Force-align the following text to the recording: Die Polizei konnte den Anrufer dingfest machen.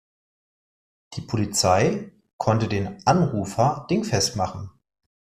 Die 1.13 1.21
Polizei 1.21 2.11
konnte 2.37 2.67
den 2.67 3.05
Anrufer 3.05 3.85
dingfest 3.87 4.35
machen. 4.35 4.71